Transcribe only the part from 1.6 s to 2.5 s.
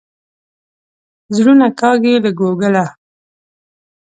کاږي له